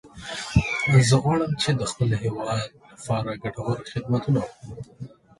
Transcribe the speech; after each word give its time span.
زه 1.09 1.15
غواړم 1.23 1.51
چې 1.61 1.69
د 1.79 1.81
خپل 1.91 2.09
هیواد 2.23 2.61
لپاره 2.91 3.39
ګټور 3.43 3.77
خدمتونه 3.91 4.39
وکړم 4.41 4.57